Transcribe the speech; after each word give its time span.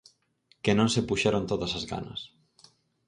Que 0.63 0.73
non 0.77 0.89
se 0.93 1.05
puxeron 1.09 1.47
todas 1.51 1.71
as 1.79 1.85
ganas. 1.91 2.21